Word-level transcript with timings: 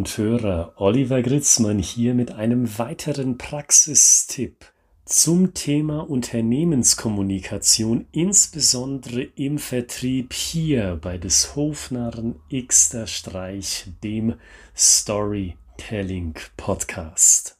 und 0.00 0.16
Hörer, 0.16 0.72
Oliver 0.76 1.20
Gritzmann 1.20 1.78
hier 1.78 2.14
mit 2.14 2.32
einem 2.32 2.78
weiteren 2.78 3.36
Praxistipp 3.36 4.72
zum 5.04 5.52
Thema 5.52 6.08
Unternehmenskommunikation, 6.08 8.06
insbesondere 8.10 9.20
im 9.20 9.58
Vertrieb 9.58 10.32
hier 10.32 10.98
bei 11.02 11.18
des 11.18 11.54
Hofnarren 11.54 12.36
Xter 12.50 13.06
Streich, 13.06 13.88
dem 14.02 14.36
Storytelling 14.74 16.38
Podcast. 16.56 17.58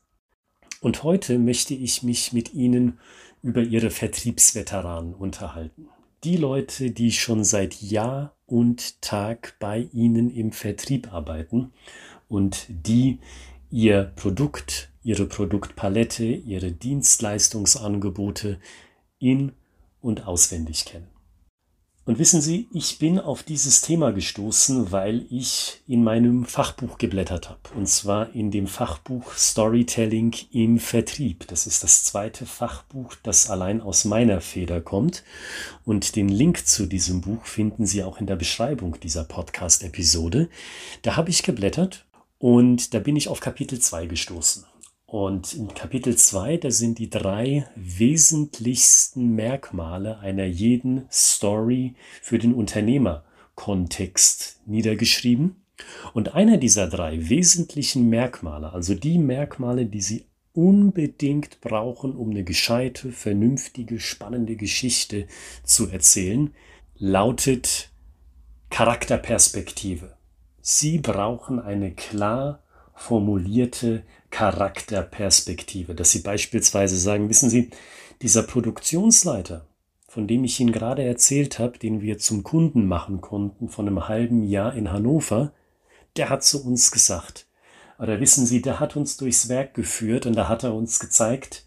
Und 0.80 1.02
heute 1.02 1.38
möchte 1.38 1.74
ich 1.74 2.02
mich 2.02 2.32
mit 2.32 2.54
Ihnen 2.54 3.00
über 3.42 3.60
Ihre 3.60 3.90
Vertriebsveteranen 3.90 5.12
unterhalten. 5.12 5.90
Die 6.24 6.38
Leute, 6.38 6.90
die 6.90 7.12
schon 7.12 7.44
seit 7.44 7.82
Jahr 7.82 8.34
und 8.46 9.02
Tag 9.02 9.56
bei 9.58 9.88
Ihnen 9.92 10.30
im 10.30 10.52
Vertrieb 10.52 11.12
arbeiten 11.12 11.72
und 12.30 12.66
die 12.68 13.18
Ihr 13.70 14.12
Produkt, 14.16 14.90
Ihre 15.02 15.26
Produktpalette, 15.26 16.24
Ihre 16.24 16.72
Dienstleistungsangebote 16.72 18.58
in 19.18 19.52
und 20.00 20.26
auswendig 20.26 20.86
kennen. 20.86 21.08
Und 22.06 22.18
wissen 22.18 22.40
Sie, 22.40 22.68
ich 22.72 22.98
bin 22.98 23.20
auf 23.20 23.42
dieses 23.42 23.82
Thema 23.82 24.10
gestoßen, 24.10 24.90
weil 24.90 25.26
ich 25.30 25.82
in 25.86 26.02
meinem 26.02 26.44
Fachbuch 26.44 26.98
geblättert 26.98 27.50
habe. 27.50 27.60
Und 27.76 27.88
zwar 27.88 28.34
in 28.34 28.50
dem 28.50 28.66
Fachbuch 28.66 29.32
Storytelling 29.34 30.34
im 30.50 30.78
Vertrieb. 30.80 31.46
Das 31.48 31.68
ist 31.68 31.84
das 31.84 32.02
zweite 32.02 32.46
Fachbuch, 32.46 33.14
das 33.22 33.50
allein 33.50 33.80
aus 33.80 34.04
meiner 34.06 34.40
Feder 34.40 34.80
kommt. 34.80 35.22
Und 35.84 36.16
den 36.16 36.28
Link 36.28 36.66
zu 36.66 36.86
diesem 36.86 37.20
Buch 37.20 37.44
finden 37.44 37.86
Sie 37.86 38.02
auch 38.02 38.18
in 38.18 38.26
der 38.26 38.36
Beschreibung 38.36 38.98
dieser 38.98 39.22
Podcast-Episode. 39.22 40.48
Da 41.02 41.16
habe 41.16 41.30
ich 41.30 41.44
geblättert 41.44 42.06
und 42.40 42.92
da 42.94 42.98
bin 43.00 43.16
ich 43.16 43.28
auf 43.28 43.40
Kapitel 43.40 43.78
2 43.78 44.06
gestoßen. 44.06 44.64
Und 45.04 45.52
in 45.52 45.74
Kapitel 45.74 46.16
2, 46.16 46.56
da 46.56 46.70
sind 46.70 46.98
die 46.98 47.10
drei 47.10 47.66
wesentlichsten 47.76 49.34
Merkmale 49.34 50.20
einer 50.20 50.46
jeden 50.46 51.06
Story 51.12 51.96
für 52.22 52.38
den 52.38 52.54
Unternehmerkontext 52.54 54.62
niedergeschrieben. 54.64 55.56
Und 56.14 56.34
einer 56.34 56.56
dieser 56.56 56.88
drei 56.88 57.28
wesentlichen 57.28 58.08
Merkmale, 58.08 58.72
also 58.72 58.94
die 58.94 59.18
Merkmale, 59.18 59.84
die 59.84 60.00
Sie 60.00 60.24
unbedingt 60.54 61.60
brauchen, 61.60 62.16
um 62.16 62.30
eine 62.30 62.44
gescheite, 62.44 63.12
vernünftige, 63.12 64.00
spannende 64.00 64.56
Geschichte 64.56 65.26
zu 65.62 65.90
erzählen, 65.90 66.54
lautet 66.96 67.90
Charakterperspektive. 68.70 70.16
Sie 70.60 70.98
brauchen 70.98 71.58
eine 71.58 71.92
klar 71.92 72.60
formulierte 72.94 74.02
Charakterperspektive, 74.30 75.94
dass 75.94 76.10
Sie 76.10 76.20
beispielsweise 76.20 76.96
sagen, 76.98 77.28
wissen 77.28 77.48
Sie, 77.48 77.70
dieser 78.20 78.42
Produktionsleiter, 78.42 79.64
von 80.06 80.26
dem 80.26 80.44
ich 80.44 80.60
Ihnen 80.60 80.72
gerade 80.72 81.02
erzählt 81.02 81.58
habe, 81.58 81.78
den 81.78 82.02
wir 82.02 82.18
zum 82.18 82.42
Kunden 82.42 82.86
machen 82.86 83.20
konnten 83.20 83.68
von 83.68 83.86
einem 83.86 84.08
halben 84.08 84.42
Jahr 84.42 84.74
in 84.74 84.92
Hannover, 84.92 85.52
der 86.16 86.28
hat 86.28 86.44
zu 86.44 86.64
uns 86.64 86.90
gesagt, 86.90 87.46
oder 87.98 88.20
wissen 88.20 88.44
Sie, 88.44 88.60
der 88.60 88.80
hat 88.80 88.96
uns 88.96 89.16
durchs 89.16 89.48
Werk 89.48 89.74
geführt 89.74 90.26
und 90.26 90.34
da 90.34 90.48
hat 90.48 90.62
er 90.62 90.74
uns 90.74 91.00
gezeigt, 91.00 91.64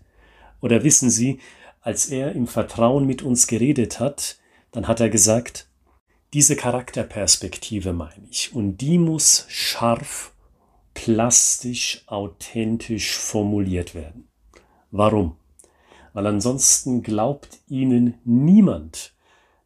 oder 0.62 0.84
wissen 0.84 1.10
Sie, 1.10 1.40
als 1.82 2.08
er 2.08 2.34
im 2.34 2.48
Vertrauen 2.48 3.06
mit 3.06 3.22
uns 3.24 3.48
geredet 3.48 4.00
hat, 4.00 4.38
dann 4.72 4.88
hat 4.88 5.00
er 5.00 5.10
gesagt, 5.10 5.68
diese 6.34 6.56
Charakterperspektive 6.56 7.94
meine 7.94 8.28
ich, 8.30 8.54
und 8.54 8.78
die 8.78 8.98
muss 8.98 9.46
scharf 9.50 10.34
plastisch, 10.94 12.04
authentisch 12.08 13.16
formuliert 13.18 13.96
werden. 13.96 14.28
Warum? 14.92 15.38
Weil 16.14 16.28
ansonsten 16.28 17.02
glaubt 17.04 17.60
Ihnen 17.68 18.16
niemand 18.26 19.14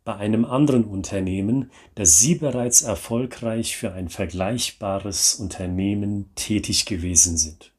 bei 0.06 0.16
einem 0.16 0.46
anderen 0.46 0.86
Unternehmen, 0.86 1.72
dass 1.96 2.20
Sie 2.20 2.36
bereits 2.36 2.82
erfolgreich 2.82 3.76
für 3.76 3.92
ein 3.92 4.08
vergleichbares 4.08 5.36
Unternehmen 5.36 6.32
tätig 6.36 6.86
gewesen 6.86 7.38
sind. 7.38 7.74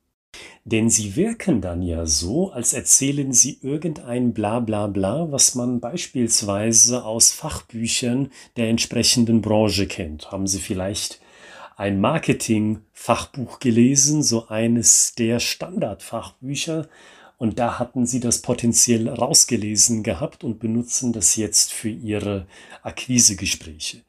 Denn 0.71 0.91
sie 0.91 1.17
wirken 1.17 1.63
dann 1.63 1.81
ja 1.81 2.05
so, 2.05 2.53
als 2.53 2.75
erzählen 2.75 3.33
sie 3.33 3.59
irgendein 3.63 4.35
Bla 4.35 4.61
bla 4.61 4.87
bla, 4.87 5.33
was 5.33 5.55
man 5.55 5.81
beispielsweise 5.81 7.07
aus 7.07 7.33
Fachbüchern 7.33 8.31
der 8.59 8.69
entsprechenden 8.69 9.41
Branche 9.41 9.87
kennt. 9.87 10.31
Haben 10.31 10.47
Sie 10.47 10.59
vielleicht 10.59 11.21
ein 11.79 12.03
Marketing-Fachbuch 12.03 13.61
gelesen, 13.61 14.23
so 14.23 14.49
eines 14.49 15.15
der 15.15 15.41
Standardfachbücher. 15.41 16.87
Und 17.39 17.59
da 17.59 17.79
hatten 17.79 18.05
sie 18.05 18.21
das 18.21 18.43
potenziell 18.43 19.09
rausgelesen 19.09 20.03
gehabt 20.03 20.45
und 20.45 20.59
benutzen 20.59 21.15
das 21.15 21.37
jetzt 21.37 21.73
für 21.73 21.89
ihre 21.89 22.47
Akquisegespräche. 22.83 24.03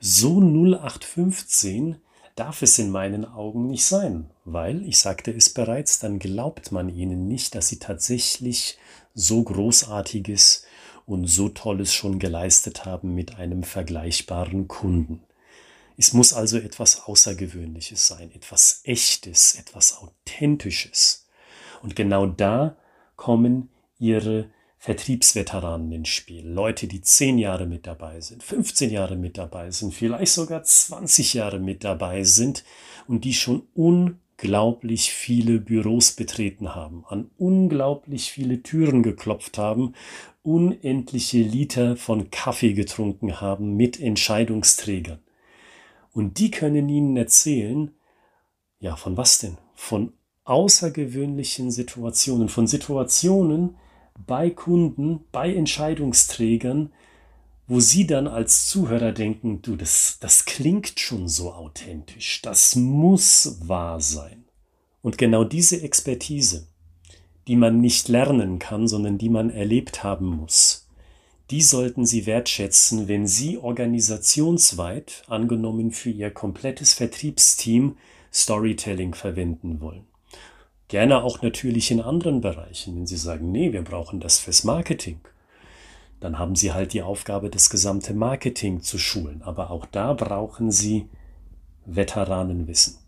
So 0.00 0.40
0815 0.40 1.96
darf 2.36 2.62
es 2.62 2.78
in 2.78 2.90
meinen 2.90 3.24
Augen 3.24 3.66
nicht 3.66 3.84
sein, 3.84 4.30
weil, 4.44 4.86
ich 4.86 4.98
sagte 4.98 5.32
es 5.32 5.50
bereits, 5.50 5.98
dann 5.98 6.18
glaubt 6.18 6.70
man 6.70 6.88
ihnen 6.88 7.26
nicht, 7.26 7.54
dass 7.54 7.68
sie 7.68 7.78
tatsächlich 7.78 8.78
so 9.14 9.42
großartiges 9.42 10.64
und 11.06 11.26
so 11.26 11.48
tolles 11.48 11.94
schon 11.94 12.18
geleistet 12.18 12.84
haben 12.84 13.14
mit 13.14 13.36
einem 13.36 13.62
vergleichbaren 13.62 14.68
Kunden. 14.68 15.22
Es 15.96 16.12
muss 16.12 16.34
also 16.34 16.58
etwas 16.58 17.06
Außergewöhnliches 17.06 18.06
sein, 18.06 18.30
etwas 18.34 18.82
Echtes, 18.84 19.54
etwas 19.54 19.96
Authentisches. 19.98 21.26
Und 21.82 21.96
genau 21.96 22.26
da 22.26 22.76
kommen 23.16 23.70
ihre 23.98 24.50
Vertriebsveteranen 24.86 25.90
ins 25.90 26.10
Spiel. 26.10 26.46
Leute, 26.46 26.86
die 26.86 27.00
zehn 27.00 27.38
Jahre 27.38 27.66
mit 27.66 27.88
dabei 27.88 28.20
sind, 28.20 28.44
15 28.44 28.90
Jahre 28.90 29.16
mit 29.16 29.36
dabei 29.36 29.72
sind, 29.72 29.92
vielleicht 29.92 30.32
sogar 30.32 30.62
20 30.62 31.34
Jahre 31.34 31.58
mit 31.58 31.82
dabei 31.82 32.22
sind 32.22 32.62
und 33.08 33.24
die 33.24 33.34
schon 33.34 33.66
unglaublich 33.74 35.12
viele 35.12 35.58
Büros 35.58 36.12
betreten 36.12 36.76
haben, 36.76 37.04
an 37.08 37.32
unglaublich 37.36 38.30
viele 38.30 38.62
Türen 38.62 39.02
geklopft 39.02 39.58
haben, 39.58 39.94
unendliche 40.44 41.38
Liter 41.38 41.96
von 41.96 42.30
Kaffee 42.30 42.74
getrunken 42.74 43.40
haben 43.40 43.76
mit 43.76 43.98
Entscheidungsträgern. 43.98 45.18
Und 46.12 46.38
die 46.38 46.52
können 46.52 46.88
Ihnen 46.88 47.16
erzählen, 47.16 47.90
ja, 48.78 48.94
von 48.94 49.16
was 49.16 49.40
denn? 49.40 49.58
Von 49.74 50.12
außergewöhnlichen 50.44 51.72
Situationen, 51.72 52.48
von 52.48 52.68
Situationen 52.68 53.78
bei 54.24 54.50
Kunden, 54.50 55.20
bei 55.32 55.54
Entscheidungsträgern, 55.54 56.92
wo 57.68 57.80
Sie 57.80 58.06
dann 58.06 58.28
als 58.28 58.68
Zuhörer 58.68 59.12
denken, 59.12 59.60
du, 59.62 59.76
das, 59.76 60.18
das 60.20 60.44
klingt 60.44 61.00
schon 61.00 61.28
so 61.28 61.52
authentisch, 61.52 62.40
das 62.42 62.76
muss 62.76 63.58
wahr 63.66 64.00
sein. 64.00 64.44
Und 65.02 65.18
genau 65.18 65.44
diese 65.44 65.82
Expertise, 65.82 66.68
die 67.48 67.56
man 67.56 67.80
nicht 67.80 68.08
lernen 68.08 68.58
kann, 68.58 68.88
sondern 68.88 69.18
die 69.18 69.28
man 69.28 69.50
erlebt 69.50 70.02
haben 70.02 70.26
muss, 70.26 70.88
die 71.50 71.62
sollten 71.62 72.04
Sie 72.04 72.26
wertschätzen, 72.26 73.06
wenn 73.06 73.26
Sie 73.26 73.58
organisationsweit, 73.58 75.22
angenommen 75.28 75.92
für 75.92 76.10
Ihr 76.10 76.30
komplettes 76.30 76.92
Vertriebsteam, 76.94 77.96
Storytelling 78.32 79.14
verwenden 79.14 79.80
wollen. 79.80 80.06
Gerne 80.88 81.24
auch 81.24 81.42
natürlich 81.42 81.90
in 81.90 82.00
anderen 82.00 82.40
Bereichen, 82.40 82.96
wenn 82.96 83.06
Sie 83.06 83.16
sagen, 83.16 83.50
nee, 83.50 83.72
wir 83.72 83.82
brauchen 83.82 84.20
das 84.20 84.38
fürs 84.38 84.62
Marketing. 84.62 85.20
Dann 86.20 86.38
haben 86.38 86.54
Sie 86.54 86.72
halt 86.72 86.92
die 86.92 87.02
Aufgabe, 87.02 87.50
das 87.50 87.70
gesamte 87.70 88.14
Marketing 88.14 88.82
zu 88.82 88.98
schulen. 88.98 89.42
Aber 89.42 89.70
auch 89.70 89.86
da 89.86 90.12
brauchen 90.12 90.70
Sie 90.70 91.08
Veteranenwissen. 91.86 92.98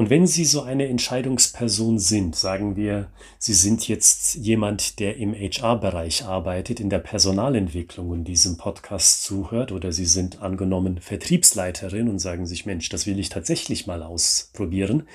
Und 0.00 0.08
wenn 0.08 0.26
Sie 0.26 0.46
so 0.46 0.62
eine 0.62 0.88
Entscheidungsperson 0.88 1.98
sind, 1.98 2.34
sagen 2.34 2.74
wir, 2.74 3.10
Sie 3.38 3.52
sind 3.52 3.86
jetzt 3.86 4.34
jemand, 4.34 4.98
der 4.98 5.18
im 5.18 5.34
HR-Bereich 5.34 6.24
arbeitet, 6.24 6.80
in 6.80 6.88
der 6.88 7.00
Personalentwicklung 7.00 8.08
und 8.08 8.24
diesem 8.24 8.56
Podcast 8.56 9.24
zuhört, 9.24 9.72
oder 9.72 9.92
Sie 9.92 10.06
sind 10.06 10.40
angenommen 10.40 11.02
Vertriebsleiterin 11.02 12.08
und 12.08 12.18
sagen 12.18 12.46
sich, 12.46 12.64
Mensch, 12.64 12.88
das 12.88 13.06
will 13.06 13.18
ich 13.18 13.28
tatsächlich 13.28 13.86
mal 13.86 14.02
ausprobieren, 14.02 15.06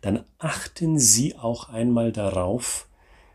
dann 0.00 0.24
achten 0.38 0.98
Sie 0.98 1.36
auch 1.36 1.68
einmal 1.68 2.10
darauf, 2.10 2.88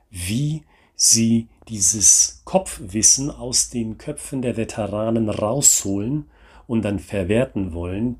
wie 0.09 0.63
Sie 0.95 1.49
dieses 1.69 2.41
Kopfwissen 2.45 3.29
aus 3.29 3.69
den 3.69 3.99
Köpfen 3.99 4.41
der 4.41 4.57
Veteranen 4.57 5.29
rausholen 5.29 6.25
und 6.65 6.81
dann 6.81 6.97
verwerten 6.97 7.73
wollen 7.73 8.15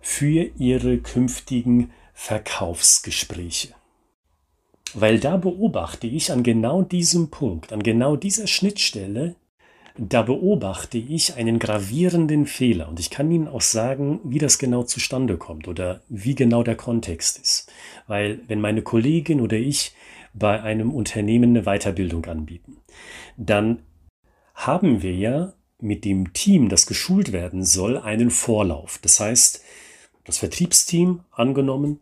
für 0.00 0.50
Ihre 0.56 0.98
künftigen 0.98 1.90
Verkaufsgespräche. 2.24 3.74
Weil 4.94 5.18
da 5.18 5.38
beobachte 5.38 6.06
ich 6.06 6.30
an 6.30 6.44
genau 6.44 6.82
diesem 6.82 7.30
Punkt, 7.30 7.72
an 7.72 7.82
genau 7.82 8.14
dieser 8.14 8.46
Schnittstelle, 8.46 9.34
da 9.98 10.22
beobachte 10.22 10.98
ich 10.98 11.34
einen 11.34 11.58
gravierenden 11.58 12.46
Fehler 12.46 12.88
und 12.88 13.00
ich 13.00 13.10
kann 13.10 13.28
Ihnen 13.32 13.48
auch 13.48 13.60
sagen, 13.60 14.20
wie 14.22 14.38
das 14.38 14.60
genau 14.60 14.84
zustande 14.84 15.36
kommt 15.36 15.66
oder 15.66 16.02
wie 16.08 16.36
genau 16.36 16.62
der 16.62 16.76
Kontext 16.76 17.40
ist. 17.40 17.72
Weil 18.06 18.38
wenn 18.46 18.60
meine 18.60 18.82
Kollegin 18.82 19.40
oder 19.40 19.56
ich 19.56 19.92
bei 20.32 20.62
einem 20.62 20.94
Unternehmen 20.94 21.56
eine 21.56 21.64
Weiterbildung 21.64 22.24
anbieten, 22.26 22.76
dann 23.36 23.82
haben 24.54 25.02
wir 25.02 25.12
ja 25.12 25.54
mit 25.80 26.04
dem 26.04 26.32
Team, 26.32 26.68
das 26.68 26.86
geschult 26.86 27.32
werden 27.32 27.64
soll, 27.64 27.98
einen 27.98 28.30
Vorlauf. 28.30 29.00
Das 29.02 29.18
heißt, 29.18 29.64
das 30.22 30.38
Vertriebsteam 30.38 31.24
angenommen 31.32 31.98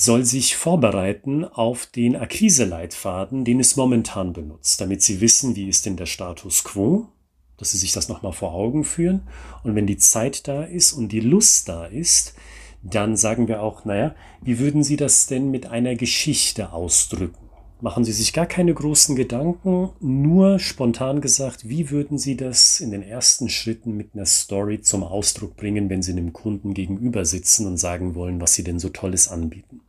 soll 0.00 0.24
sich 0.24 0.54
vorbereiten 0.54 1.44
auf 1.44 1.86
den 1.86 2.14
Akquiseleitfaden, 2.14 3.44
den 3.44 3.58
es 3.58 3.74
momentan 3.74 4.32
benutzt, 4.32 4.80
damit 4.80 5.02
sie 5.02 5.20
wissen, 5.20 5.56
wie 5.56 5.68
ist 5.68 5.86
denn 5.86 5.96
der 5.96 6.06
Status 6.06 6.62
quo, 6.62 7.08
dass 7.56 7.72
sie 7.72 7.78
sich 7.78 7.90
das 7.90 8.08
nochmal 8.08 8.32
vor 8.32 8.52
Augen 8.52 8.84
führen. 8.84 9.22
Und 9.64 9.74
wenn 9.74 9.88
die 9.88 9.96
Zeit 9.96 10.46
da 10.46 10.62
ist 10.62 10.92
und 10.92 11.10
die 11.10 11.18
Lust 11.18 11.68
da 11.68 11.84
ist, 11.84 12.34
dann 12.80 13.16
sagen 13.16 13.48
wir 13.48 13.60
auch, 13.60 13.84
naja, 13.84 14.14
wie 14.40 14.60
würden 14.60 14.84
Sie 14.84 14.96
das 14.96 15.26
denn 15.26 15.50
mit 15.50 15.66
einer 15.66 15.96
Geschichte 15.96 16.72
ausdrücken? 16.72 17.48
Machen 17.80 18.04
Sie 18.04 18.12
sich 18.12 18.32
gar 18.32 18.46
keine 18.46 18.74
großen 18.74 19.16
Gedanken, 19.16 19.90
nur 19.98 20.60
spontan 20.60 21.20
gesagt, 21.20 21.68
wie 21.68 21.90
würden 21.90 22.18
Sie 22.18 22.36
das 22.36 22.78
in 22.78 22.92
den 22.92 23.02
ersten 23.02 23.48
Schritten 23.48 23.96
mit 23.96 24.14
einer 24.14 24.26
Story 24.26 24.80
zum 24.80 25.02
Ausdruck 25.02 25.56
bringen, 25.56 25.90
wenn 25.90 26.02
Sie 26.02 26.12
einem 26.12 26.32
Kunden 26.32 26.72
gegenüber 26.72 27.24
sitzen 27.24 27.66
und 27.66 27.78
sagen 27.78 28.14
wollen, 28.14 28.40
was 28.40 28.54
Sie 28.54 28.62
denn 28.62 28.78
so 28.78 28.90
Tolles 28.90 29.26
anbieten? 29.26 29.80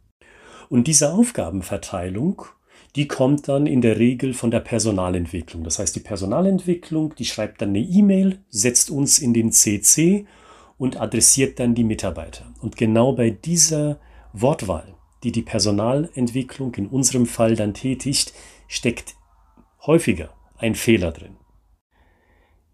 Und 0.69 0.85
diese 0.87 1.11
Aufgabenverteilung, 1.11 2.43
die 2.95 3.07
kommt 3.07 3.47
dann 3.47 3.67
in 3.67 3.81
der 3.81 3.97
Regel 3.97 4.33
von 4.33 4.51
der 4.51 4.59
Personalentwicklung. 4.59 5.63
Das 5.63 5.79
heißt, 5.79 5.95
die 5.95 5.99
Personalentwicklung, 5.99 7.15
die 7.15 7.25
schreibt 7.25 7.61
dann 7.61 7.69
eine 7.69 7.79
E-Mail, 7.79 8.39
setzt 8.49 8.89
uns 8.89 9.19
in 9.19 9.33
den 9.33 9.51
CC 9.51 10.25
und 10.77 10.99
adressiert 11.01 11.59
dann 11.59 11.75
die 11.75 11.83
Mitarbeiter. 11.83 12.45
Und 12.61 12.77
genau 12.77 13.13
bei 13.13 13.31
dieser 13.31 13.99
Wortwahl, 14.33 14.95
die 15.23 15.31
die 15.31 15.41
Personalentwicklung 15.41 16.73
in 16.75 16.87
unserem 16.87 17.25
Fall 17.25 17.55
dann 17.55 17.73
tätigt, 17.73 18.33
steckt 18.67 19.15
häufiger 19.85 20.33
ein 20.57 20.75
Fehler 20.75 21.11
drin. 21.11 21.37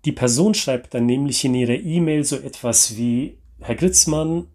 Die 0.05 0.11
Person 0.11 0.53
schreibt 0.53 0.93
dann 0.93 1.05
nämlich 1.05 1.43
in 1.45 1.55
ihrer 1.55 1.73
E-Mail 1.73 2.23
so 2.23 2.35
etwas 2.35 2.95
wie, 2.97 3.39
Herr 3.59 3.75
Gritzmann, 3.75 4.47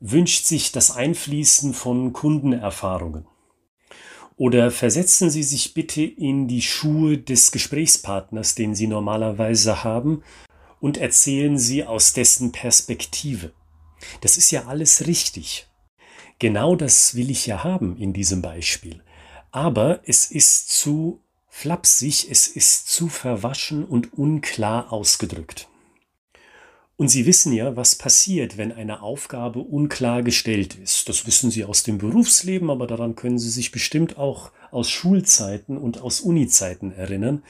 wünscht 0.00 0.46
sich 0.46 0.72
das 0.72 0.90
Einfließen 0.90 1.74
von 1.74 2.12
Kundenerfahrungen. 2.12 3.26
Oder 4.36 4.70
versetzen 4.70 5.30
Sie 5.30 5.42
sich 5.42 5.72
bitte 5.72 6.02
in 6.02 6.46
die 6.46 6.60
Schuhe 6.60 7.16
des 7.16 7.52
Gesprächspartners, 7.52 8.54
den 8.54 8.74
Sie 8.74 8.86
normalerweise 8.86 9.82
haben, 9.82 10.22
und 10.78 10.98
erzählen 10.98 11.58
Sie 11.58 11.84
aus 11.84 12.12
dessen 12.12 12.52
Perspektive. 12.52 13.52
Das 14.20 14.36
ist 14.36 14.50
ja 14.50 14.66
alles 14.66 15.06
richtig. 15.06 15.68
Genau 16.38 16.76
das 16.76 17.14
will 17.14 17.30
ich 17.30 17.46
ja 17.46 17.64
haben 17.64 17.96
in 17.96 18.12
diesem 18.12 18.42
Beispiel. 18.42 19.02
Aber 19.50 20.00
es 20.04 20.30
ist 20.30 20.68
zu 20.68 21.22
flapsig, 21.48 22.30
es 22.30 22.46
ist 22.46 22.88
zu 22.88 23.08
verwaschen 23.08 23.84
und 23.86 24.12
unklar 24.12 24.92
ausgedrückt. 24.92 25.68
Und 26.98 27.08
Sie 27.08 27.26
wissen 27.26 27.52
ja, 27.52 27.76
was 27.76 27.94
passiert, 27.94 28.56
wenn 28.56 28.72
eine 28.72 29.02
Aufgabe 29.02 29.58
unklar 29.60 30.22
gestellt 30.22 30.76
ist. 30.76 31.10
Das 31.10 31.26
wissen 31.26 31.50
Sie 31.50 31.64
aus 31.64 31.82
dem 31.82 31.98
Berufsleben, 31.98 32.70
aber 32.70 32.86
daran 32.86 33.16
können 33.16 33.38
Sie 33.38 33.50
sich 33.50 33.70
bestimmt 33.70 34.16
auch 34.16 34.50
aus 34.70 34.88
Schulzeiten 34.88 35.76
und 35.76 36.00
aus 36.00 36.20
Unizeiten 36.20 36.92
erinnern. 36.92 37.42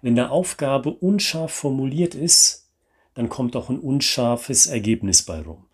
Wenn 0.00 0.18
eine 0.18 0.30
Aufgabe 0.30 0.90
unscharf 0.90 1.52
formuliert 1.52 2.14
ist, 2.14 2.70
dann 3.12 3.28
kommt 3.28 3.56
auch 3.56 3.68
ein 3.68 3.78
unscharfes 3.78 4.66
Ergebnis 4.66 5.22
bei 5.22 5.40
rum. 5.40 5.66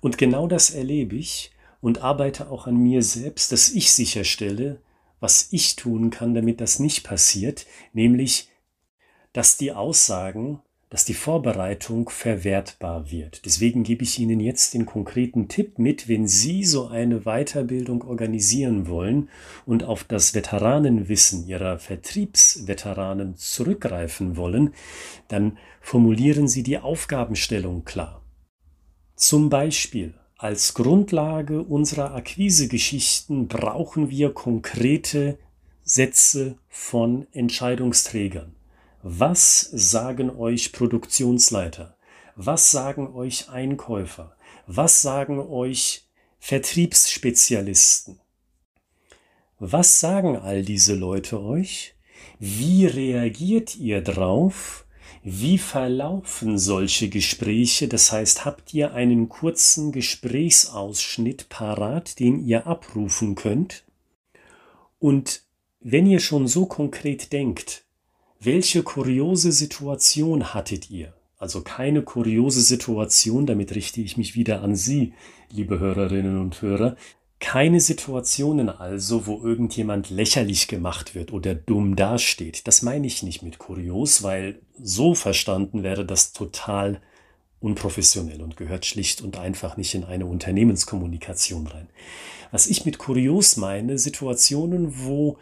Und 0.00 0.18
genau 0.18 0.46
das 0.46 0.70
erlebe 0.70 1.16
ich 1.16 1.52
und 1.80 2.02
arbeite 2.02 2.50
auch 2.50 2.66
an 2.66 2.76
mir 2.76 3.02
selbst, 3.02 3.50
dass 3.52 3.70
ich 3.70 3.92
sicherstelle, 3.92 4.82
was 5.20 5.48
ich 5.52 5.76
tun 5.76 6.10
kann, 6.10 6.34
damit 6.34 6.60
das 6.60 6.78
nicht 6.78 7.02
passiert, 7.02 7.66
nämlich, 7.92 8.50
dass 9.32 9.56
die 9.56 9.72
Aussagen 9.72 10.60
dass 10.92 11.06
die 11.06 11.14
Vorbereitung 11.14 12.10
verwertbar 12.10 13.10
wird. 13.10 13.46
Deswegen 13.46 13.82
gebe 13.82 14.02
ich 14.02 14.18
Ihnen 14.18 14.40
jetzt 14.40 14.74
den 14.74 14.84
konkreten 14.84 15.48
Tipp 15.48 15.78
mit, 15.78 16.06
wenn 16.06 16.28
Sie 16.28 16.64
so 16.64 16.88
eine 16.88 17.20
Weiterbildung 17.20 18.02
organisieren 18.02 18.88
wollen 18.88 19.30
und 19.64 19.84
auf 19.84 20.04
das 20.04 20.34
Veteranenwissen 20.34 21.48
Ihrer 21.48 21.78
Vertriebsveteranen 21.78 23.38
zurückgreifen 23.38 24.36
wollen, 24.36 24.74
dann 25.28 25.56
formulieren 25.80 26.46
Sie 26.46 26.62
die 26.62 26.76
Aufgabenstellung 26.76 27.86
klar. 27.86 28.22
Zum 29.16 29.48
Beispiel 29.48 30.12
als 30.36 30.74
Grundlage 30.74 31.62
unserer 31.62 32.14
Akquisegeschichten 32.14 33.48
brauchen 33.48 34.10
wir 34.10 34.34
konkrete 34.34 35.38
Sätze 35.84 36.58
von 36.68 37.26
Entscheidungsträgern. 37.32 38.54
Was 39.04 39.62
sagen 39.72 40.30
euch 40.30 40.70
Produktionsleiter? 40.70 41.96
Was 42.36 42.70
sagen 42.70 43.12
euch 43.14 43.48
Einkäufer? 43.48 44.36
Was 44.68 45.02
sagen 45.02 45.40
euch 45.40 46.06
Vertriebsspezialisten? 46.38 48.20
Was 49.58 49.98
sagen 49.98 50.36
all 50.36 50.62
diese 50.62 50.94
Leute 50.94 51.42
euch? 51.42 51.96
Wie 52.38 52.86
reagiert 52.86 53.74
ihr 53.74 54.02
drauf? 54.02 54.86
Wie 55.24 55.58
verlaufen 55.58 56.56
solche 56.56 57.08
Gespräche? 57.08 57.88
Das 57.88 58.12
heißt, 58.12 58.44
habt 58.44 58.72
ihr 58.72 58.94
einen 58.94 59.28
kurzen 59.28 59.90
Gesprächsausschnitt 59.90 61.48
parat, 61.48 62.20
den 62.20 62.44
ihr 62.44 62.68
abrufen 62.68 63.34
könnt? 63.34 63.82
Und 65.00 65.42
wenn 65.80 66.06
ihr 66.06 66.20
schon 66.20 66.46
so 66.46 66.66
konkret 66.66 67.32
denkt, 67.32 67.81
welche 68.44 68.82
kuriose 68.82 69.52
Situation 69.52 70.52
hattet 70.52 70.90
ihr? 70.90 71.14
Also 71.38 71.62
keine 71.62 72.02
kuriose 72.02 72.60
Situation, 72.60 73.46
damit 73.46 73.74
richte 73.74 74.00
ich 74.00 74.16
mich 74.16 74.34
wieder 74.34 74.62
an 74.62 74.76
Sie, 74.76 75.12
liebe 75.50 75.78
Hörerinnen 75.78 76.40
und 76.40 76.60
Hörer. 76.60 76.96
Keine 77.38 77.80
Situationen 77.80 78.68
also, 78.68 79.26
wo 79.26 79.42
irgendjemand 79.42 80.10
lächerlich 80.10 80.68
gemacht 80.68 81.14
wird 81.14 81.32
oder 81.32 81.54
dumm 81.54 81.96
dasteht. 81.96 82.66
Das 82.68 82.82
meine 82.82 83.06
ich 83.06 83.22
nicht 83.22 83.42
mit 83.42 83.58
kurios, 83.58 84.22
weil 84.22 84.60
so 84.80 85.14
verstanden 85.14 85.82
wäre 85.82 86.04
das 86.04 86.32
total 86.32 87.00
unprofessionell 87.60 88.42
und 88.42 88.56
gehört 88.56 88.86
schlicht 88.86 89.22
und 89.22 89.38
einfach 89.38 89.76
nicht 89.76 89.94
in 89.94 90.04
eine 90.04 90.26
Unternehmenskommunikation 90.26 91.66
rein. 91.68 91.88
Was 92.50 92.66
ich 92.66 92.84
mit 92.84 92.98
kurios 92.98 93.56
meine, 93.56 93.98
Situationen, 93.98 95.04
wo 95.04 95.38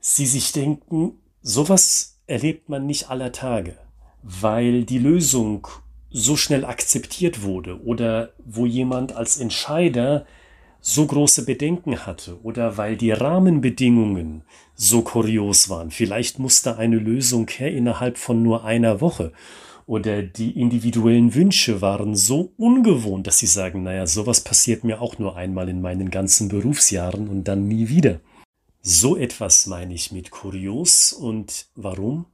Sie 0.00 0.26
sich 0.26 0.52
denken, 0.52 1.18
Sowas 1.50 2.18
erlebt 2.26 2.68
man 2.68 2.84
nicht 2.84 3.08
aller 3.08 3.32
Tage, 3.32 3.78
weil 4.22 4.84
die 4.84 4.98
Lösung 4.98 5.66
so 6.10 6.36
schnell 6.36 6.66
akzeptiert 6.66 7.42
wurde 7.42 7.82
oder 7.82 8.34
wo 8.44 8.66
jemand 8.66 9.16
als 9.16 9.38
Entscheider 9.38 10.26
so 10.82 11.06
große 11.06 11.46
Bedenken 11.46 12.04
hatte 12.04 12.38
oder 12.42 12.76
weil 12.76 12.98
die 12.98 13.12
Rahmenbedingungen 13.12 14.42
so 14.74 15.00
kurios 15.00 15.70
waren. 15.70 15.90
Vielleicht 15.90 16.38
musste 16.38 16.76
eine 16.76 16.98
Lösung 16.98 17.48
her 17.48 17.72
innerhalb 17.72 18.18
von 18.18 18.42
nur 18.42 18.66
einer 18.66 19.00
Woche 19.00 19.32
oder 19.86 20.20
die 20.22 20.50
individuellen 20.50 21.34
Wünsche 21.34 21.80
waren 21.80 22.14
so 22.14 22.52
ungewohnt, 22.58 23.26
dass 23.26 23.38
sie 23.38 23.46
sagen, 23.46 23.84
naja, 23.84 24.06
sowas 24.06 24.42
passiert 24.42 24.84
mir 24.84 25.00
auch 25.00 25.18
nur 25.18 25.34
einmal 25.34 25.70
in 25.70 25.80
meinen 25.80 26.10
ganzen 26.10 26.48
Berufsjahren 26.48 27.26
und 27.26 27.44
dann 27.44 27.66
nie 27.68 27.88
wieder. 27.88 28.20
So 28.90 29.18
etwas 29.18 29.66
meine 29.66 29.92
ich 29.92 30.12
mit 30.12 30.30
kurios 30.30 31.12
und 31.12 31.66
warum? 31.74 32.24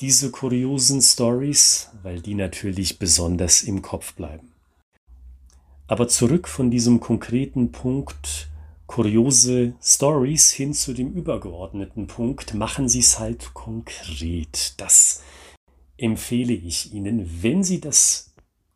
Diese 0.00 0.32
kuriosen 0.32 1.00
Stories, 1.00 1.90
weil 2.02 2.20
die 2.20 2.34
natürlich 2.34 2.98
besonders 2.98 3.62
im 3.62 3.82
Kopf 3.82 4.14
bleiben. 4.14 4.50
Aber 5.86 6.08
zurück 6.08 6.48
von 6.48 6.72
diesem 6.72 6.98
konkreten 6.98 7.70
Punkt 7.70 8.48
kuriose 8.88 9.74
Stories 9.80 10.50
hin 10.50 10.74
zu 10.74 10.92
dem 10.92 11.12
übergeordneten 11.12 12.08
Punkt, 12.08 12.52
machen 12.52 12.88
Sie 12.88 12.98
es 12.98 13.20
halt 13.20 13.54
konkret. 13.54 14.74
Das 14.78 15.22
empfehle 15.98 16.52
ich 16.52 16.94
Ihnen, 16.94 17.44
wenn 17.44 17.62
Sie 17.62 17.80
das 17.80 18.25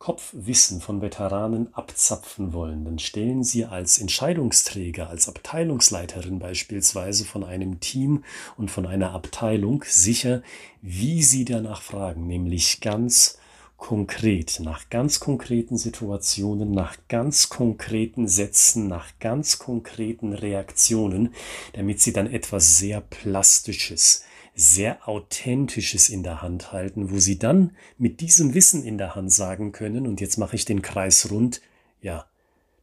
Kopfwissen 0.01 0.81
von 0.81 0.99
Veteranen 0.99 1.71
abzapfen 1.75 2.53
wollen, 2.53 2.85
dann 2.85 2.97
stellen 2.97 3.43
Sie 3.43 3.65
als 3.65 3.99
Entscheidungsträger, 3.99 5.11
als 5.11 5.29
Abteilungsleiterin 5.29 6.39
beispielsweise 6.39 7.23
von 7.23 7.43
einem 7.43 7.79
Team 7.81 8.23
und 8.57 8.71
von 8.71 8.87
einer 8.87 9.11
Abteilung 9.11 9.83
sicher, 9.87 10.41
wie 10.81 11.21
Sie 11.21 11.45
danach 11.45 11.83
fragen, 11.83 12.25
nämlich 12.25 12.81
ganz 12.81 13.37
konkret, 13.77 14.59
nach 14.63 14.89
ganz 14.89 15.19
konkreten 15.19 15.77
Situationen, 15.77 16.71
nach 16.71 16.97
ganz 17.07 17.49
konkreten 17.49 18.27
Sätzen, 18.27 18.87
nach 18.87 19.05
ganz 19.19 19.59
konkreten 19.59 20.33
Reaktionen, 20.33 21.31
damit 21.73 22.01
Sie 22.01 22.11
dann 22.11 22.25
etwas 22.25 22.79
sehr 22.79 23.01
Plastisches, 23.01 24.23
sehr 24.55 25.07
Authentisches 25.07 26.09
in 26.09 26.23
der 26.23 26.41
Hand 26.41 26.71
halten, 26.71 27.11
wo 27.11 27.19
Sie 27.19 27.39
dann 27.39 27.75
mit 27.97 28.19
diesem 28.19 28.53
Wissen 28.53 28.83
in 28.83 28.97
der 28.97 29.15
Hand 29.15 29.31
sagen 29.31 29.71
können, 29.71 30.07
und 30.07 30.21
jetzt 30.21 30.37
mache 30.37 30.55
ich 30.55 30.65
den 30.65 30.81
Kreis 30.81 31.31
rund, 31.31 31.61
ja, 32.01 32.25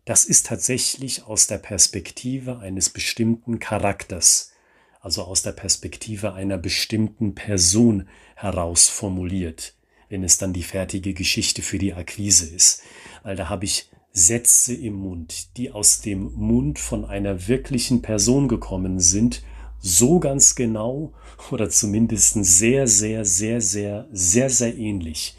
das 0.04 0.24
ist 0.24 0.46
tatsächlich 0.46 1.24
aus 1.24 1.46
der 1.46 1.58
Perspektive 1.58 2.60
eines 2.60 2.88
bestimmten 2.88 3.58
Charakters, 3.58 4.52
also 5.00 5.22
aus 5.24 5.42
der 5.42 5.52
Perspektive 5.52 6.32
einer 6.32 6.56
bestimmten 6.56 7.34
Person 7.34 8.08
heraus 8.34 8.88
formuliert, 8.88 9.74
wenn 10.08 10.24
es 10.24 10.38
dann 10.38 10.54
die 10.54 10.62
fertige 10.62 11.12
Geschichte 11.12 11.60
für 11.60 11.78
die 11.78 11.92
Akquise 11.92 12.46
ist. 12.46 12.82
Weil 13.22 13.36
da 13.36 13.50
habe 13.50 13.66
ich 13.66 13.90
Sätze 14.12 14.74
im 14.74 14.94
Mund, 14.94 15.56
die 15.58 15.70
aus 15.70 16.00
dem 16.00 16.32
Mund 16.32 16.78
von 16.78 17.04
einer 17.04 17.46
wirklichen 17.46 18.00
Person 18.00 18.48
gekommen 18.48 19.00
sind, 19.00 19.42
so 19.80 20.18
ganz 20.18 20.54
genau 20.54 21.12
oder 21.50 21.70
zumindest 21.70 22.34
sehr, 22.44 22.86
sehr, 22.86 23.24
sehr, 23.24 23.60
sehr, 23.60 24.06
sehr, 24.12 24.50
sehr 24.50 24.76
ähnlich. 24.76 25.36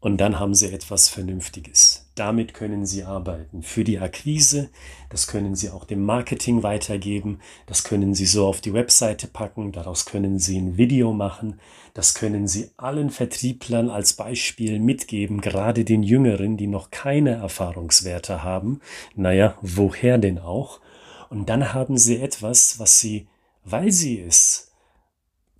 Und 0.00 0.16
dann 0.18 0.38
haben 0.38 0.54
Sie 0.54 0.72
etwas 0.72 1.10
Vernünftiges. 1.10 2.06
Damit 2.14 2.54
können 2.54 2.86
Sie 2.86 3.04
arbeiten. 3.04 3.62
Für 3.62 3.84
die 3.84 3.98
Akquise, 3.98 4.70
das 5.10 5.26
können 5.26 5.54
Sie 5.54 5.68
auch 5.68 5.84
dem 5.84 6.02
Marketing 6.02 6.62
weitergeben, 6.62 7.40
das 7.66 7.84
können 7.84 8.14
Sie 8.14 8.24
so 8.24 8.46
auf 8.46 8.62
die 8.62 8.72
Webseite 8.72 9.26
packen, 9.26 9.72
daraus 9.72 10.06
können 10.06 10.38
Sie 10.38 10.58
ein 10.58 10.78
Video 10.78 11.12
machen, 11.12 11.60
das 11.92 12.14
können 12.14 12.48
Sie 12.48 12.70
allen 12.78 13.10
Vertrieblern 13.10 13.90
als 13.90 14.14
Beispiel 14.14 14.80
mitgeben, 14.80 15.42
gerade 15.42 15.84
den 15.84 16.02
Jüngeren, 16.02 16.56
die 16.56 16.66
noch 16.66 16.90
keine 16.90 17.32
Erfahrungswerte 17.32 18.42
haben. 18.42 18.80
Naja, 19.16 19.58
woher 19.60 20.16
denn 20.16 20.38
auch? 20.38 20.80
Und 21.28 21.50
dann 21.50 21.74
haben 21.74 21.98
Sie 21.98 22.20
etwas, 22.20 22.78
was 22.78 23.00
Sie, 23.00 23.26
weil 23.64 23.92
Sie 23.92 24.20
es 24.20 24.72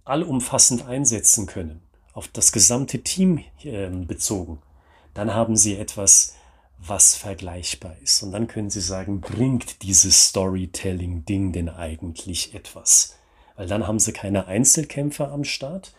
allumfassend 0.05 0.87
einsetzen 0.87 1.47
können, 1.47 1.83
auf 2.13 2.29
das 2.29 2.53
gesamte 2.53 3.03
Team 3.03 3.45
äh, 3.63 3.89
bezogen, 3.89 4.61
dann 5.15 5.35
haben 5.35 5.57
Sie 5.57 5.77
etwas, 5.77 6.35
was 6.79 7.15
vergleichbar 7.15 7.97
ist. 8.03 8.23
Und 8.23 8.33
dann 8.33 8.49
können 8.49 8.71
Sie 8.71 8.81
sagen, 8.81 9.21
bringt 9.21 9.83
dieses 9.83 10.29
Storytelling-Ding 10.29 11.53
denn 11.53 11.69
eigentlich 11.69 12.55
etwas? 12.55 13.17
Weil 13.57 13.67
dann 13.67 13.87
haben 13.87 13.99
Sie 13.99 14.13
keine 14.13 14.47
Einzelkämpfer 14.47 15.31
am 15.31 15.45
Start, 15.45 15.93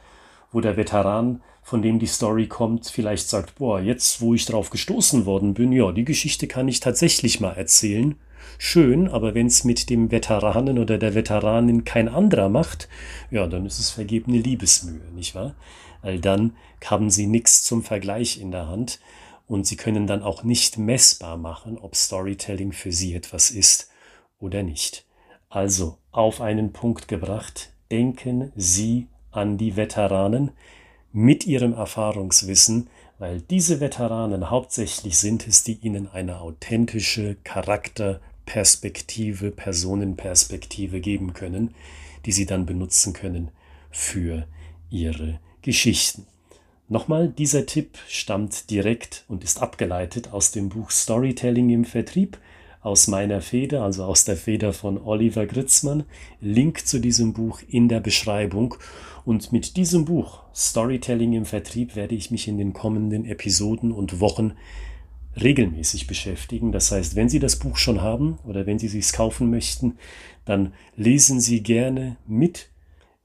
wo 0.51 0.61
der 0.61 0.77
Veteran, 0.77 1.43
von 1.61 1.81
dem 1.81 1.99
die 1.99 2.07
Story 2.07 2.47
kommt, 2.47 2.87
vielleicht 2.87 3.29
sagt, 3.29 3.55
boah, 3.55 3.79
jetzt 3.79 4.19
wo 4.19 4.33
ich 4.33 4.45
drauf 4.45 4.71
gestoßen 4.71 5.25
worden 5.25 5.53
bin, 5.53 5.71
ja, 5.71 5.91
die 5.91 6.05
Geschichte 6.05 6.47
kann 6.47 6.67
ich 6.67 6.79
tatsächlich 6.79 7.39
mal 7.39 7.53
erzählen. 7.53 8.15
Schön, 8.57 9.07
aber 9.07 9.33
wenn 9.35 9.47
es 9.47 9.63
mit 9.63 9.89
dem 9.89 10.11
Veteranen 10.11 10.79
oder 10.79 10.97
der 10.97 11.15
Veteranin 11.15 11.83
kein 11.83 12.07
anderer 12.07 12.49
macht, 12.49 12.89
ja, 13.29 13.47
dann 13.47 13.65
ist 13.65 13.79
es 13.79 13.89
vergebene 13.89 14.37
Liebesmühe, 14.37 15.11
nicht 15.13 15.35
wahr? 15.35 15.55
weil 16.01 16.19
dann 16.19 16.55
haben 16.85 17.09
sie 17.09 17.27
nichts 17.27 17.63
zum 17.63 17.83
Vergleich 17.83 18.39
in 18.39 18.51
der 18.51 18.67
Hand 18.67 18.99
und 19.47 19.67
sie 19.67 19.75
können 19.75 20.07
dann 20.07 20.23
auch 20.23 20.43
nicht 20.43 20.77
messbar 20.77 21.37
machen, 21.37 21.77
ob 21.77 21.95
Storytelling 21.95 22.71
für 22.71 22.91
sie 22.91 23.13
etwas 23.13 23.51
ist 23.51 23.89
oder 24.39 24.63
nicht. 24.63 25.05
Also 25.49 25.97
auf 26.11 26.41
einen 26.41 26.71
Punkt 26.71 27.07
gebracht, 27.07 27.71
denken 27.91 28.51
Sie 28.55 29.07
an 29.31 29.57
die 29.57 29.75
Veteranen 29.75 30.51
mit 31.11 31.45
ihrem 31.45 31.73
Erfahrungswissen, 31.73 32.89
weil 33.19 33.41
diese 33.41 33.79
Veteranen 33.79 34.49
hauptsächlich 34.49 35.17
sind 35.17 35.47
es, 35.47 35.63
die 35.63 35.73
ihnen 35.73 36.09
eine 36.09 36.39
authentische 36.39 37.35
Charakterperspektive, 38.51 39.51
Personenperspektive 39.51 40.99
geben 40.99 41.33
können, 41.33 41.73
die 42.25 42.33
sie 42.33 42.45
dann 42.45 42.65
benutzen 42.65 43.13
können 43.13 43.49
für 43.89 44.45
ihre 44.89 45.39
Geschichten. 45.61 46.25
Nochmal, 46.89 47.29
dieser 47.29 47.65
Tipp 47.65 47.97
stammt 48.09 48.69
direkt 48.69 49.23
und 49.29 49.45
ist 49.45 49.61
abgeleitet 49.61 50.33
aus 50.33 50.51
dem 50.51 50.67
Buch 50.67 50.91
Storytelling 50.91 51.69
im 51.69 51.85
Vertrieb 51.85 52.37
aus 52.81 53.07
meiner 53.07 53.41
Feder, 53.41 53.83
also 53.83 54.03
aus 54.03 54.25
der 54.25 54.35
Feder 54.35 54.73
von 54.73 55.01
Oliver 55.01 55.45
Gritzmann. 55.45 56.03
Link 56.41 56.85
zu 56.85 56.99
diesem 56.99 57.31
Buch 57.31 57.61
in 57.69 57.87
der 57.87 58.01
Beschreibung. 58.01 58.75
Und 59.23 59.53
mit 59.53 59.77
diesem 59.77 60.03
Buch 60.03 60.39
Storytelling 60.53 61.31
im 61.33 61.45
Vertrieb 61.45 61.95
werde 61.95 62.15
ich 62.15 62.31
mich 62.31 62.49
in 62.49 62.57
den 62.57 62.73
kommenden 62.73 63.23
Episoden 63.23 63.93
und 63.93 64.19
Wochen 64.19 64.53
regelmäßig 65.39 66.07
beschäftigen. 66.07 66.71
Das 66.71 66.91
heißt, 66.91 67.15
wenn 67.15 67.29
Sie 67.29 67.39
das 67.39 67.57
Buch 67.57 67.77
schon 67.77 68.01
haben 68.01 68.39
oder 68.45 68.65
wenn 68.65 68.79
Sie 68.79 68.97
es 68.97 69.13
kaufen 69.13 69.49
möchten, 69.49 69.97
dann 70.45 70.73
lesen 70.95 71.39
Sie 71.39 71.61
gerne 71.63 72.17
mit 72.27 72.71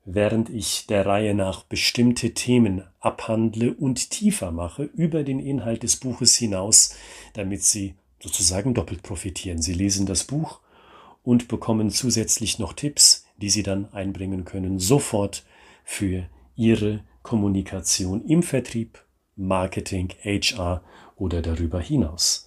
während 0.07 0.49
ich 0.49 0.87
der 0.87 1.05
Reihe 1.05 1.35
nach 1.35 1.65
bestimmte 1.65 2.33
Themen 2.33 2.85
abhandle 3.01 3.75
und 3.75 4.11
tiefer 4.11 4.53
mache 4.53 4.85
über 4.85 5.25
den 5.25 5.41
Inhalt 5.41 5.83
des 5.83 5.97
Buches 5.97 6.37
hinaus, 6.37 6.95
damit 7.35 7.65
Sie 7.65 7.97
sozusagen 8.21 8.73
doppelt 8.73 9.03
profitieren. 9.03 9.61
Sie 9.61 9.75
lesen 9.75 10.07
das 10.07 10.25
Buch 10.25 10.61
und 11.25 11.49
bekommen 11.49 11.91
zusätzlich 11.91 12.61
noch 12.61 12.73
Tipps, 12.73 13.27
die 13.37 13.51
Sie 13.51 13.65
dann 13.65 13.93
einbringen 13.93 14.45
können, 14.45 14.79
sofort 14.79 15.45
für 15.85 16.29
Ihre 16.55 17.05
Kommunikation 17.23 18.25
im 18.25 18.45
Vertrieb, 18.45 19.05
Marketing, 19.35 20.15
HR 20.23 20.83
oder 21.17 21.43
darüber 21.43 21.81
hinaus. 21.81 22.47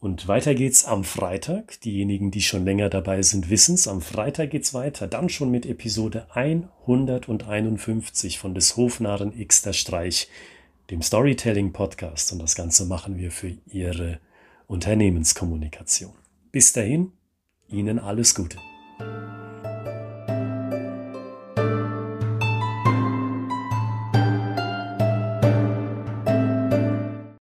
Und 0.00 0.28
weiter 0.28 0.54
geht's 0.54 0.84
am 0.84 1.02
Freitag. 1.02 1.80
Diejenigen, 1.80 2.30
die 2.30 2.42
schon 2.42 2.64
länger 2.64 2.88
dabei 2.88 3.20
sind, 3.22 3.50
wissen's. 3.50 3.88
Am 3.88 4.00
Freitag 4.00 4.50
geht's 4.50 4.72
weiter. 4.72 5.08
Dann 5.08 5.28
schon 5.28 5.50
mit 5.50 5.66
Episode 5.66 6.28
151 6.34 8.38
von 8.38 8.54
des 8.54 8.76
Hofnarren 8.76 9.36
X 9.38 9.62
der 9.62 9.72
Streich, 9.72 10.28
dem 10.90 11.02
Storytelling 11.02 11.72
Podcast. 11.72 12.32
Und 12.32 12.38
das 12.38 12.54
Ganze 12.54 12.86
machen 12.86 13.18
wir 13.18 13.32
für 13.32 13.54
Ihre 13.66 14.20
Unternehmenskommunikation. 14.68 16.12
Bis 16.52 16.72
dahin, 16.72 17.10
Ihnen 17.68 17.98
alles 17.98 18.36
Gute. 18.36 18.58